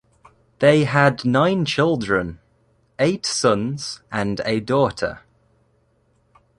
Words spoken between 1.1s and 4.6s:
nine children, eight sons and a